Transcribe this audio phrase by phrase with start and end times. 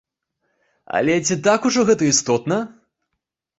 [0.99, 2.61] Але ці так ужо гэта істотна?